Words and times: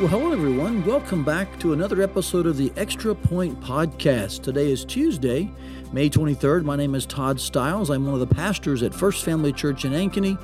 Well, 0.00 0.08
hello, 0.08 0.32
everyone. 0.32 0.82
Welcome 0.86 1.24
back 1.24 1.58
to 1.58 1.74
another 1.74 2.00
episode 2.00 2.46
of 2.46 2.56
the 2.56 2.72
Extra 2.74 3.14
Point 3.14 3.60
Podcast. 3.60 4.42
Today 4.42 4.72
is 4.72 4.82
Tuesday, 4.82 5.50
May 5.92 6.08
23rd. 6.08 6.64
My 6.64 6.74
name 6.74 6.94
is 6.94 7.04
Todd 7.04 7.38
Stiles. 7.38 7.90
I'm 7.90 8.06
one 8.06 8.14
of 8.14 8.20
the 8.26 8.34
pastors 8.34 8.82
at 8.82 8.94
First 8.94 9.26
Family 9.26 9.52
Church 9.52 9.84
in 9.84 9.92
Ankeny, 9.92 10.42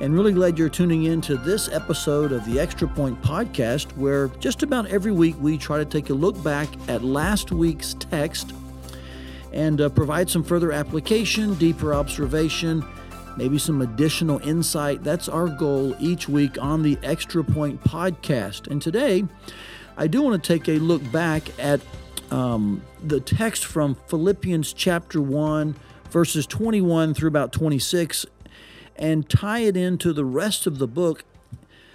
and 0.00 0.14
really 0.14 0.32
glad 0.32 0.58
you're 0.58 0.70
tuning 0.70 1.02
in 1.02 1.20
to 1.20 1.36
this 1.36 1.68
episode 1.68 2.32
of 2.32 2.46
the 2.46 2.58
Extra 2.58 2.88
Point 2.88 3.20
Podcast, 3.20 3.94
where 3.94 4.28
just 4.40 4.62
about 4.62 4.86
every 4.86 5.12
week 5.12 5.36
we 5.38 5.58
try 5.58 5.76
to 5.76 5.84
take 5.84 6.08
a 6.08 6.14
look 6.14 6.42
back 6.42 6.70
at 6.88 7.04
last 7.04 7.52
week's 7.52 7.92
text 7.92 8.54
and 9.52 9.82
uh, 9.82 9.90
provide 9.90 10.30
some 10.30 10.42
further 10.42 10.72
application, 10.72 11.52
deeper 11.56 11.92
observation 11.92 12.82
maybe 13.38 13.56
some 13.56 13.80
additional 13.80 14.40
insight. 14.40 15.04
That's 15.04 15.28
our 15.28 15.48
goal 15.48 15.94
each 16.00 16.28
week 16.28 16.60
on 16.60 16.82
the 16.82 16.98
Extra 17.04 17.44
Point 17.44 17.82
podcast. 17.84 18.66
And 18.66 18.82
today, 18.82 19.24
I 19.96 20.08
do 20.08 20.22
want 20.22 20.42
to 20.42 20.46
take 20.46 20.68
a 20.68 20.80
look 20.80 21.08
back 21.12 21.44
at 21.56 21.80
um, 22.32 22.82
the 23.00 23.20
text 23.20 23.64
from 23.64 23.94
Philippians 24.08 24.72
chapter 24.72 25.22
1, 25.22 25.76
verses 26.10 26.48
21 26.48 27.14
through 27.14 27.28
about 27.28 27.52
26, 27.52 28.26
and 28.96 29.28
tie 29.28 29.60
it 29.60 29.76
into 29.76 30.12
the 30.12 30.24
rest 30.24 30.66
of 30.66 30.78
the 30.78 30.88
book 30.88 31.22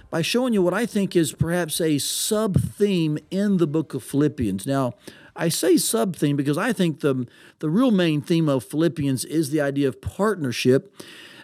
by 0.10 0.21
showing 0.21 0.54
you 0.54 0.62
what 0.62 0.73
I 0.73 0.85
think 0.85 1.13
is 1.13 1.34
perhaps 1.34 1.82
a 1.82 1.98
sub 1.98 2.55
theme 2.62 3.18
in 3.30 3.57
the 3.57 3.68
book 3.68 3.94
of 3.94 4.02
Philippians. 4.02 4.66
Now, 4.66 4.94
I 5.35 5.49
say 5.49 5.76
sub 5.76 6.16
theme 6.16 6.38
because 6.38 6.57
I 6.57 6.71
think 6.71 7.02
the, 7.02 7.27
the 7.60 7.70
real 7.70 7.91
main 7.91 8.21
theme 8.21 8.48
of 8.48 8.63
Philippians 8.63 9.26
is 9.26 9.49
the 9.49 9.60
idea 9.60 9.90
of 9.90 9.99
partnership. 9.99 10.96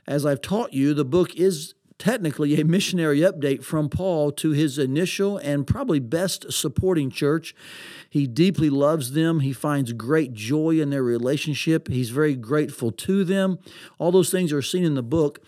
As 0.07 0.25
I've 0.25 0.41
taught 0.41 0.73
you, 0.73 0.93
the 0.93 1.05
book 1.05 1.35
is 1.35 1.73
technically 1.99 2.59
a 2.59 2.65
missionary 2.65 3.19
update 3.19 3.63
from 3.63 3.89
Paul 3.89 4.31
to 4.31 4.51
his 4.51 4.79
initial 4.79 5.37
and 5.37 5.67
probably 5.67 5.99
best 5.99 6.51
supporting 6.51 7.11
church. 7.11 7.53
He 8.09 8.25
deeply 8.25 8.69
loves 8.69 9.11
them. 9.11 9.41
He 9.41 9.51
finds 9.51 9.91
great 9.91 10.33
joy 10.33 10.79
in 10.79 10.89
their 10.89 11.03
relationship. 11.03 11.89
He's 11.89 12.09
very 12.09 12.35
grateful 12.35 12.91
to 12.91 13.23
them. 13.25 13.59
All 13.99 14.11
those 14.11 14.31
things 14.31 14.53
are 14.53 14.61
seen 14.61 14.85
in 14.85 14.95
the 14.95 15.03
book. 15.03 15.43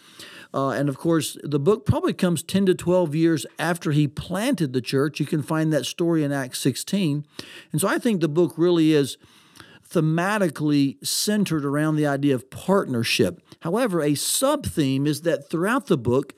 Uh, 0.54 0.72
and 0.72 0.90
of 0.90 0.98
course, 0.98 1.38
the 1.44 1.60
book 1.60 1.86
probably 1.86 2.14
comes 2.14 2.44
10 2.44 2.66
to 2.66 2.76
12 2.76 3.16
years 3.16 3.46
after 3.58 3.94
he 3.94 4.06
planted 4.06 4.74
the 4.74 4.82
church. 4.82 5.22
You 5.22 5.26
can 5.26 5.42
find 5.42 5.72
that 5.72 5.86
story 5.86 6.26
in 6.26 6.34
Acts 6.34 6.60
16. 6.60 7.26
And 7.72 7.80
so 7.80 7.88
I 7.88 7.98
think 7.98 8.20
the 8.20 8.28
book 8.28 8.54
really 8.58 8.92
is 8.92 9.18
thematically 9.92 11.06
centered 11.06 11.66
around 11.66 11.95
the 11.95 12.08
idea 12.08 12.34
of 12.34 12.50
partnership. 12.50 13.42
However, 13.61 14.02
a 14.02 14.16
sub 14.16 14.66
theme 14.66 15.06
is 15.06 15.22
that 15.22 15.50
throughout 15.50 15.88
the 15.88 15.97
book, 15.97 16.34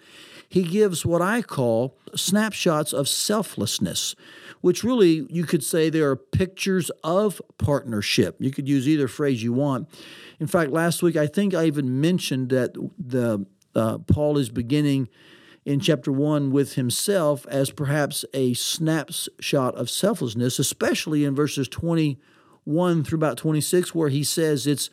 he 0.50 0.64
gives 0.64 1.06
what 1.06 1.22
I 1.22 1.42
call 1.42 1.98
snapshots 2.16 2.94
of 2.94 3.08
selflessness, 3.08 4.16
which 4.62 4.84
really 4.84 5.26
you 5.30 5.46
could 5.46 5.64
say 5.64 5.90
they 5.90 6.02
are 6.02 6.16
pictures 6.16 6.92
of 7.04 7.42
partnership. 7.58 8.38
You 8.40 8.52
could 8.52 8.68
use 8.68 8.88
either 8.88 9.08
phrase 9.08 9.42
you 9.42 9.54
want. 9.54 9.90
In 10.40 10.48
fact, 10.48 10.72
last 10.72 11.02
week 11.02 11.16
I 11.16 11.28
think 11.28 11.54
I 11.54 11.66
even 11.66 12.00
mentioned 12.02 12.50
that 12.50 12.74
the 12.98 13.46
uh, 13.76 13.98
Paul 14.00 14.38
is 14.38 14.50
beginning 14.50 15.10
in 15.66 15.80
chapter 15.80 16.12
1 16.12 16.52
with 16.52 16.74
himself 16.74 17.48
as 17.48 17.72
perhaps 17.72 18.26
a 18.34 18.54
snapshot 18.54 19.76
of 19.76 19.90
selflessness, 19.90 20.60
especially 20.60 21.24
in 21.26 21.34
verses 21.34 21.68
20 21.68 22.20
1 22.66 23.04
through 23.04 23.18
about 23.18 23.38
26, 23.38 23.94
where 23.94 24.10
he 24.10 24.24
says 24.24 24.68
it's 24.68 24.90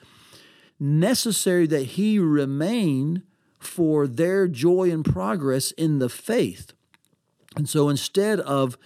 necessary 0.78 1.66
that 1.66 1.82
he 1.82 2.18
remain 2.18 3.22
for 3.58 4.06
their 4.06 4.48
joy 4.48 4.90
and 4.90 5.04
progress 5.04 5.70
in 5.72 5.98
the 5.98 6.08
faith. 6.08 6.72
And 7.56 7.68
so 7.68 7.88
instead 7.88 8.40
of 8.40 8.78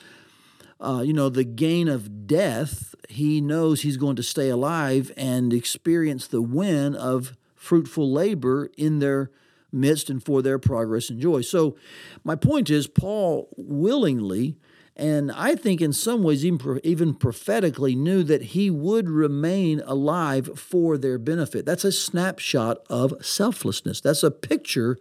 uh, 0.80 1.00
you 1.00 1.12
know, 1.12 1.28
the 1.28 1.44
gain 1.44 1.88
of 1.88 2.26
death, 2.26 2.94
he 3.08 3.40
knows 3.40 3.80
he's 3.80 3.96
going 3.96 4.16
to 4.16 4.22
stay 4.22 4.48
alive 4.48 5.12
and 5.16 5.52
experience 5.52 6.26
the 6.26 6.42
win 6.42 6.94
of 6.94 7.36
fruitful 7.54 8.12
labor 8.12 8.70
in 8.76 8.98
their 8.98 9.30
midst 9.72 10.10
and 10.10 10.22
for 10.22 10.42
their 10.42 10.58
progress 10.58 11.08
and 11.08 11.20
joy. 11.20 11.40
So, 11.40 11.76
my 12.22 12.34
point 12.36 12.68
is, 12.68 12.86
Paul 12.86 13.48
willingly 13.56 14.56
and 14.96 15.32
I 15.32 15.56
think 15.56 15.80
in 15.80 15.92
some 15.92 16.22
ways, 16.22 16.44
even, 16.44 16.80
even 16.84 17.14
prophetically, 17.14 17.96
knew 17.96 18.22
that 18.22 18.42
he 18.42 18.70
would 18.70 19.08
remain 19.08 19.80
alive 19.86 20.50
for 20.56 20.96
their 20.96 21.18
benefit. 21.18 21.66
That's 21.66 21.84
a 21.84 21.90
snapshot 21.90 22.78
of 22.88 23.14
selflessness. 23.24 24.00
That's 24.00 24.22
a 24.22 24.30
picture 24.30 24.96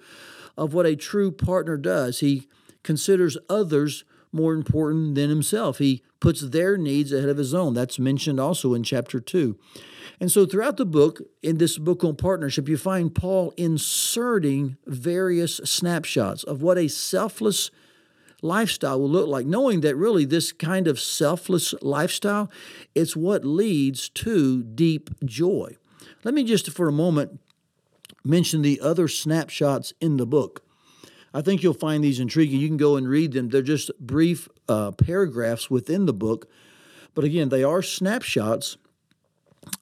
of 0.58 0.74
what 0.74 0.88
a 0.88 0.96
true 0.96 1.32
partner 1.32 1.78
does. 1.78 2.22
He 2.22 2.48
considers 2.82 3.38
others 3.50 4.04
more 4.32 4.54
important 4.56 5.14
than 5.14 5.30
himself. 5.30 5.78
He 5.78 6.02
puts 6.20 6.42
their 6.42 6.76
needs 6.76 7.12
ahead 7.12 7.30
of 7.30 7.38
his 7.38 7.54
own. 7.54 7.76
That's 7.76 8.00
mentioned 8.00 8.40
also 8.40 8.74
in 8.74 8.82
chapter 8.82 9.20
2. 9.20 9.58
And 10.20 10.32
so 10.32 10.46
throughout 10.46 10.78
the 10.78 10.86
book, 10.86 11.22
in 11.44 11.58
this 11.58 11.78
book 11.78 12.04
on 12.04 12.16
partnership, 12.16 12.68
you 12.68 12.78
find 12.78 13.14
Paul 13.14 13.54
inserting 13.58 14.78
various 14.88 15.58
snapshots 15.58 16.44
of 16.44 16.64
what 16.64 16.80
a 16.80 16.88
selfless 16.88 17.70
lifestyle 18.44 19.00
will 19.00 19.10
look 19.10 19.28
like, 19.28 19.46
knowing 19.46 19.82
that 19.82 19.96
really 19.96 20.26
this 20.26 20.52
kind 20.52 20.88
of 20.88 21.00
selfless 21.00 21.74
lifestyle, 21.82 22.52
it's 22.94 23.16
what 23.16 23.46
leads 23.46 24.10
to 24.10 24.64
deep 24.64 25.10
joy. 25.26 25.78
Let 26.24 26.34
me 26.34 26.44
just 26.44 26.70
for 26.72 26.88
a 26.88 26.94
moment 26.94 27.40
mention 28.24 28.62
the 28.62 28.80
other 28.82 29.08
snapshots 29.08 29.94
in 30.00 30.18
the 30.18 30.26
book. 30.26 30.64
I 31.34 31.42
think 31.42 31.64
you'll 31.64 31.74
find 31.74 32.04
these 32.04 32.20
intriguing. 32.20 32.60
You 32.60 32.68
can 32.68 32.78
go 32.78 32.96
and 32.96 33.08
read 33.08 33.32
them. 33.32 33.50
They're 33.50 33.62
just 33.62 33.92
brief 34.00 34.48
uh, 34.70 34.92
paragraphs 34.92 35.70
within 35.70 36.06
the 36.06 36.14
book. 36.14 36.48
But 37.16 37.26
again, 37.26 37.50
they 37.50 37.64
are 37.64 37.82
snapshots 37.82 38.78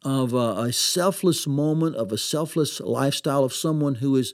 of 0.04 0.34
a, 0.34 0.62
a 0.62 0.74
selfless 0.74 1.48
moment, 1.48 1.96
of 1.96 2.12
a 2.12 2.18
selfless 2.18 2.80
lifestyle 2.80 3.44
of 3.44 3.54
someone 3.54 3.96
who 3.96 4.16
is 4.16 4.34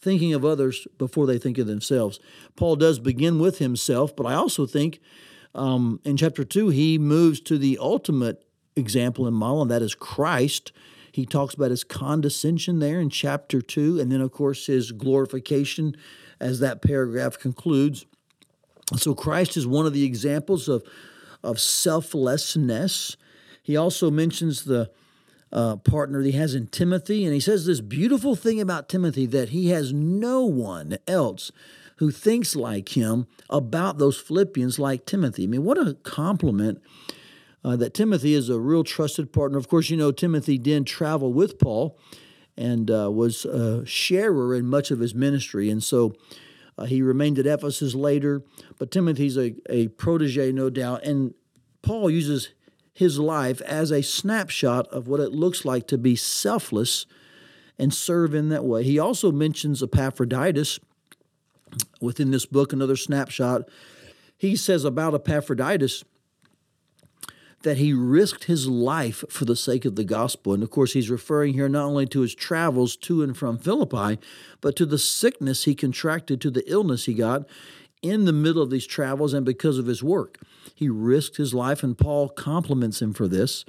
thinking 0.00 0.32
of 0.32 0.44
others 0.44 0.86
before 0.98 1.26
they 1.26 1.38
think 1.38 1.58
of 1.58 1.66
themselves. 1.66 2.18
Paul 2.56 2.76
does 2.76 2.98
begin 2.98 3.38
with 3.38 3.58
himself, 3.58 4.14
but 4.16 4.26
I 4.26 4.34
also 4.34 4.66
think 4.66 5.00
um, 5.54 6.00
in 6.04 6.16
chapter 6.16 6.44
2, 6.44 6.68
he 6.68 6.98
moves 6.98 7.40
to 7.40 7.58
the 7.58 7.78
ultimate 7.80 8.44
example 8.76 9.26
in 9.26 9.34
model, 9.34 9.62
and 9.62 9.70
that 9.70 9.82
is 9.82 9.94
Christ. 9.94 10.72
He 11.12 11.26
talks 11.26 11.54
about 11.54 11.70
his 11.70 11.84
condescension 11.84 12.78
there 12.78 13.00
in 13.00 13.10
chapter 13.10 13.60
2, 13.60 14.00
and 14.00 14.10
then, 14.10 14.20
of 14.20 14.32
course, 14.32 14.66
his 14.66 14.92
glorification 14.92 15.96
as 16.38 16.60
that 16.60 16.82
paragraph 16.82 17.38
concludes. 17.38 18.06
So, 18.96 19.14
Christ 19.14 19.56
is 19.56 19.66
one 19.66 19.86
of 19.86 19.92
the 19.92 20.04
examples 20.04 20.68
of, 20.68 20.84
of 21.42 21.60
selflessness. 21.60 23.16
He 23.62 23.76
also 23.76 24.10
mentions 24.10 24.64
the 24.64 24.90
uh, 25.52 25.76
partner 25.76 26.22
that 26.22 26.30
he 26.30 26.38
has 26.38 26.54
in 26.54 26.68
Timothy. 26.68 27.24
And 27.24 27.34
he 27.34 27.40
says 27.40 27.66
this 27.66 27.80
beautiful 27.80 28.36
thing 28.36 28.60
about 28.60 28.88
Timothy 28.88 29.26
that 29.26 29.50
he 29.50 29.70
has 29.70 29.92
no 29.92 30.44
one 30.44 30.98
else 31.06 31.50
who 31.96 32.10
thinks 32.10 32.56
like 32.56 32.96
him 32.96 33.26
about 33.50 33.98
those 33.98 34.18
Philippians 34.18 34.78
like 34.78 35.04
Timothy. 35.04 35.44
I 35.44 35.46
mean, 35.48 35.64
what 35.64 35.78
a 35.78 35.94
compliment 36.02 36.80
uh, 37.62 37.76
that 37.76 37.92
Timothy 37.92 38.34
is 38.34 38.48
a 38.48 38.58
real 38.58 38.84
trusted 38.84 39.32
partner. 39.32 39.58
Of 39.58 39.68
course, 39.68 39.90
you 39.90 39.96
know, 39.96 40.12
Timothy 40.12 40.56
did 40.56 40.86
travel 40.86 41.32
with 41.32 41.58
Paul 41.58 41.98
and 42.56 42.90
uh, 42.90 43.10
was 43.10 43.44
a 43.44 43.84
sharer 43.84 44.54
in 44.54 44.66
much 44.66 44.90
of 44.90 44.98
his 44.98 45.14
ministry. 45.14 45.68
And 45.68 45.82
so 45.82 46.14
uh, 46.78 46.84
he 46.86 47.02
remained 47.02 47.38
at 47.38 47.46
Ephesus 47.46 47.94
later. 47.94 48.42
But 48.78 48.90
Timothy's 48.90 49.36
a, 49.36 49.54
a 49.68 49.88
protege, 49.88 50.52
no 50.52 50.70
doubt. 50.70 51.04
And 51.04 51.34
Paul 51.82 52.10
uses 52.10 52.50
his 53.00 53.18
life 53.18 53.60
as 53.62 53.90
a 53.90 54.02
snapshot 54.02 54.86
of 54.88 55.08
what 55.08 55.20
it 55.20 55.32
looks 55.32 55.64
like 55.64 55.86
to 55.88 55.98
be 55.98 56.14
selfless 56.14 57.06
and 57.78 57.92
serve 57.94 58.34
in 58.34 58.50
that 58.50 58.64
way. 58.64 58.84
He 58.84 58.98
also 58.98 59.32
mentions 59.32 59.82
Epaphroditus 59.82 60.78
within 61.98 62.30
this 62.30 62.44
book, 62.44 62.74
another 62.74 62.96
snapshot. 62.96 63.62
He 64.36 64.54
says 64.54 64.84
about 64.84 65.14
Epaphroditus 65.14 66.04
that 67.62 67.78
he 67.78 67.94
risked 67.94 68.44
his 68.44 68.68
life 68.68 69.24
for 69.30 69.46
the 69.46 69.56
sake 69.56 69.86
of 69.86 69.96
the 69.96 70.04
gospel. 70.04 70.52
And 70.52 70.62
of 70.62 70.70
course, 70.70 70.92
he's 70.92 71.10
referring 71.10 71.54
here 71.54 71.70
not 71.70 71.86
only 71.86 72.06
to 72.06 72.20
his 72.20 72.34
travels 72.34 72.96
to 72.96 73.22
and 73.22 73.34
from 73.34 73.56
Philippi, 73.56 74.18
but 74.60 74.76
to 74.76 74.84
the 74.84 74.98
sickness 74.98 75.64
he 75.64 75.74
contracted, 75.74 76.40
to 76.42 76.50
the 76.50 76.70
illness 76.70 77.06
he 77.06 77.14
got 77.14 77.48
in 78.02 78.24
the 78.24 78.32
middle 78.32 78.62
of 78.62 78.70
these 78.70 78.86
travels 78.86 79.34
and 79.34 79.44
because 79.44 79.78
of 79.78 79.86
his 79.86 80.02
work. 80.02 80.38
He 80.74 80.88
risked 80.88 81.36
his 81.36 81.54
life, 81.54 81.82
and 81.82 81.96
Paul 81.96 82.28
compliments 82.28 83.02
him 83.02 83.12
for 83.12 83.28
this. 83.28 83.64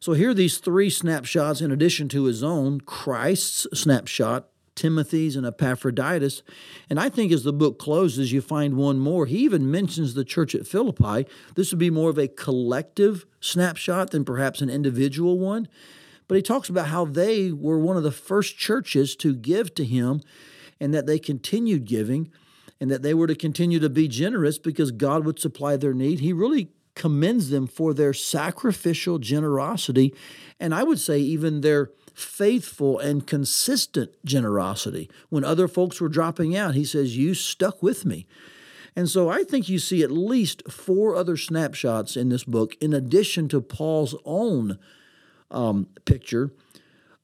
So 0.00 0.12
here 0.12 0.30
are 0.30 0.34
these 0.34 0.58
three 0.58 0.90
snapshots 0.90 1.60
in 1.60 1.72
addition 1.72 2.08
to 2.10 2.24
his 2.24 2.42
own 2.42 2.80
Christ's 2.80 3.66
snapshot, 3.74 4.48
Timothy's, 4.76 5.34
and 5.34 5.44
Epaphroditus. 5.44 6.42
And 6.88 7.00
I 7.00 7.08
think 7.08 7.32
as 7.32 7.42
the 7.42 7.52
book 7.52 7.80
closes, 7.80 8.32
you 8.32 8.40
find 8.40 8.76
one 8.76 9.00
more. 9.00 9.26
He 9.26 9.38
even 9.38 9.68
mentions 9.68 10.14
the 10.14 10.24
church 10.24 10.54
at 10.54 10.68
Philippi. 10.68 11.26
This 11.56 11.72
would 11.72 11.80
be 11.80 11.90
more 11.90 12.10
of 12.10 12.18
a 12.18 12.28
collective 12.28 13.26
snapshot 13.40 14.10
than 14.10 14.24
perhaps 14.24 14.60
an 14.60 14.70
individual 14.70 15.38
one. 15.38 15.66
But 16.28 16.36
he 16.36 16.42
talks 16.42 16.68
about 16.68 16.88
how 16.88 17.04
they 17.04 17.50
were 17.50 17.78
one 17.78 17.96
of 17.96 18.04
the 18.04 18.12
first 18.12 18.56
churches 18.56 19.16
to 19.16 19.34
give 19.34 19.74
to 19.74 19.84
him 19.84 20.20
and 20.78 20.94
that 20.94 21.06
they 21.06 21.18
continued 21.18 21.86
giving 21.86 22.30
and 22.80 22.90
that 22.90 23.02
they 23.02 23.14
were 23.14 23.26
to 23.26 23.34
continue 23.34 23.78
to 23.80 23.88
be 23.88 24.08
generous 24.08 24.58
because 24.58 24.90
God 24.90 25.24
would 25.24 25.38
supply 25.38 25.76
their 25.76 25.94
need. 25.94 26.20
He 26.20 26.32
really 26.32 26.70
commends 26.94 27.50
them 27.50 27.66
for 27.66 27.94
their 27.94 28.12
sacrificial 28.12 29.18
generosity, 29.18 30.14
and 30.58 30.74
I 30.74 30.82
would 30.82 30.98
say 30.98 31.18
even 31.18 31.60
their 31.60 31.90
faithful 32.14 32.98
and 32.98 33.26
consistent 33.26 34.10
generosity. 34.24 35.08
When 35.28 35.44
other 35.44 35.68
folks 35.68 36.00
were 36.00 36.08
dropping 36.08 36.56
out, 36.56 36.74
he 36.74 36.84
says, 36.84 37.16
You 37.16 37.34
stuck 37.34 37.82
with 37.82 38.04
me. 38.04 38.26
And 38.96 39.08
so 39.08 39.28
I 39.28 39.44
think 39.44 39.68
you 39.68 39.78
see 39.78 40.02
at 40.02 40.10
least 40.10 40.68
four 40.68 41.14
other 41.14 41.36
snapshots 41.36 42.16
in 42.16 42.30
this 42.30 42.42
book, 42.42 42.74
in 42.80 42.92
addition 42.92 43.48
to 43.50 43.60
Paul's 43.60 44.16
own 44.24 44.78
um, 45.52 45.86
picture 46.04 46.50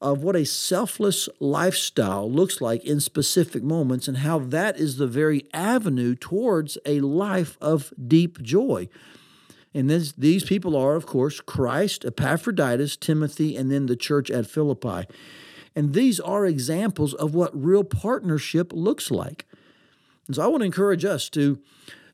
of 0.05 0.23
what 0.23 0.37
a 0.37 0.45
selfless 0.45 1.31
lifestyle 1.41 2.31
looks 2.31 2.61
like 2.61 2.85
in 2.85 3.01
specific 3.01 3.62
moments 3.62 4.06
and 4.06 4.19
how 4.19 4.39
that 4.39 4.77
is 4.77 4.99
the 4.99 5.06
very 5.06 5.49
avenue 5.55 6.15
towards 6.15 6.77
a 6.85 7.01
life 7.01 7.56
of 7.59 7.91
deep 8.06 8.43
joy. 8.43 8.87
And 9.73 9.89
this, 9.89 10.12
these 10.12 10.45
people 10.45 10.77
are, 10.77 10.95
of 10.95 11.06
course, 11.06 11.41
Christ, 11.41 12.05
Epaphroditus, 12.05 12.97
Timothy, 12.97 13.56
and 13.56 13.73
then 13.73 13.87
the 13.87 13.97
church 13.97 14.31
at 14.31 14.47
Philippi. 14.47 15.09
And 15.75 15.95
these 15.95 16.21
are 16.21 16.45
examples 16.45 17.15
of 17.15 17.35
what 17.35 17.50
real 17.59 17.83
partnership 17.83 18.75
looks 18.75 19.11
like. 19.11 19.47
And 20.27 20.37
so 20.37 20.43
I 20.43 20.49
want 20.49 20.61
to 20.61 20.67
encourage 20.67 21.07
us 21.07 21.31
to 21.31 21.61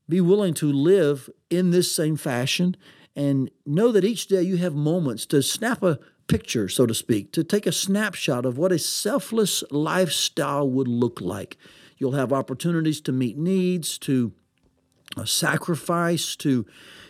be 0.09 0.21
willing 0.21 0.55
to 0.55 0.73
live 0.73 1.29
in 1.51 1.73
this 1.73 1.93
same 1.93 2.17
fashion 2.17 2.77
and 3.17 3.51
know 3.67 3.91
that 3.91 4.05
each 4.05 4.29
day 4.29 4.43
you 4.43 4.59
have 4.59 4.75
moments 4.75 5.27
to 5.27 5.43
snap 5.43 5.83
a 5.83 5.99
picture, 6.31 6.69
so 6.69 6.87
to 6.87 6.95
speak, 6.95 7.33
to 7.33 7.43
take 7.43 7.67
a 7.67 7.73
snapshot 7.73 8.47
of 8.47 8.57
what 8.57 8.71
a 8.71 8.79
selfless 8.79 9.65
lifestyle 9.73 10.69
would 10.71 10.87
look 10.87 11.21
like. 11.21 11.59
You'll 11.99 12.13
have 12.13 12.33
opportunities 12.33 13.01
to 13.03 13.13
meet 13.13 13.37
needs, 13.37 13.99
to 13.99 14.33
uh, 15.17 15.25
sacrifice, 15.25 16.37
to 16.37 16.65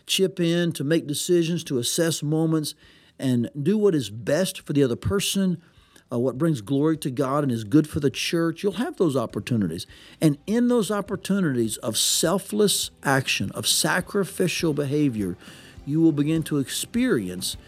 chip 0.07 0.41
in, 0.41 0.73
to 0.73 0.85
make 0.85 1.07
decisions, 1.07 1.63
to 1.65 1.79
assess 1.79 2.23
moments, 2.23 2.75
and 3.19 3.51
do 3.63 3.77
what 3.77 3.95
is 3.95 4.09
best 4.09 4.63
for 4.63 4.73
the 4.73 4.83
other 4.83 4.97
person, 4.97 5.61
uh, 6.11 6.19
what 6.19 6.39
brings 6.39 6.63
glory 6.63 6.97
to 6.97 7.11
God 7.11 7.45
and 7.45 7.53
is 7.53 7.63
good 7.63 7.87
for 7.87 8.01
the 8.01 8.11
church. 8.11 8.63
You'll 8.63 8.73
have 8.73 8.97
those 8.97 9.17
opportunities. 9.17 9.87
And 10.23 10.39
in 10.47 10.69
those 10.69 10.91
opportunities 10.91 11.77
of 11.77 11.99
selfless 11.99 12.91
action, 13.03 13.51
of 13.53 13.69
sacrificial 13.69 14.73
behavior, 14.73 15.37
you 15.85 16.01
will 16.01 16.13
begin 16.13 16.43
to 16.45 16.59
experience 16.59 17.59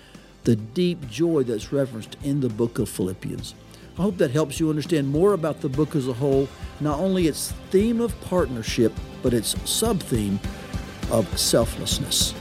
the 0.44 0.56
deep 0.56 1.09
joy 1.09 1.43
that's 1.43 1.73
referenced 1.73 2.17
in 2.23 2.41
the 2.41 2.49
book 2.49 2.79
of 2.79 2.89
Philippians. 2.89 3.55
I 3.99 4.03
hope 4.03 4.17
that 4.19 4.31
helps 4.31 4.59
you 4.59 4.71
understand 4.71 5.09
more 5.09 5.35
about 5.35 5.61
the 5.61 5.69
book 5.69 5.94
as 5.94 6.09
a 6.09 6.12
whole, 6.12 6.49
not 6.81 6.99
only 6.99 7.29
its 7.29 7.53
theme 7.71 8.00
of 8.00 8.19
partnership, 8.23 8.93
but 9.23 9.35
its 9.35 9.55
sub 9.71 10.00
theme 10.00 10.41
of 11.11 11.39
selflessness. 11.39 12.35